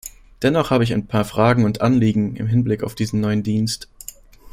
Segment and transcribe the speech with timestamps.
[0.41, 3.87] Dennoch habe ich ein paar Fragen und Anliegen im Hinblick auf diesen neuen Dienst.